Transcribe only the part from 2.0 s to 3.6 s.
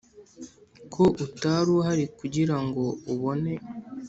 kugirango ubone